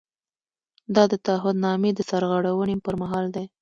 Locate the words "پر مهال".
2.85-3.25